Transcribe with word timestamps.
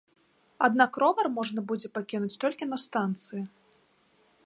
Аднак 0.67 0.91
ровар 1.03 1.29
можна 1.37 1.65
будзе 1.73 1.87
пакінуць 1.99 2.39
толькі 2.45 2.71
на 2.73 2.77
станцыі. 2.89 3.41